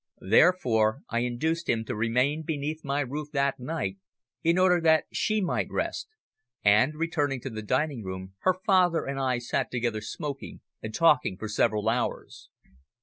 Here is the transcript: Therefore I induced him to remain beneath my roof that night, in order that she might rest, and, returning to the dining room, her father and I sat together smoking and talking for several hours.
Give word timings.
Therefore 0.27 1.03
I 1.09 1.19
induced 1.19 1.69
him 1.69 1.85
to 1.85 1.95
remain 1.95 2.41
beneath 2.41 2.83
my 2.83 3.01
roof 3.01 3.27
that 3.33 3.59
night, 3.59 3.99
in 4.43 4.57
order 4.57 4.81
that 4.81 5.05
she 5.13 5.41
might 5.41 5.69
rest, 5.69 6.07
and, 6.65 6.95
returning 6.95 7.39
to 7.41 7.51
the 7.51 7.61
dining 7.61 8.03
room, 8.03 8.33
her 8.39 8.55
father 8.65 9.05
and 9.05 9.19
I 9.19 9.37
sat 9.37 9.69
together 9.69 10.01
smoking 10.01 10.61
and 10.81 10.91
talking 10.91 11.37
for 11.37 11.47
several 11.47 11.87
hours. 11.87 12.49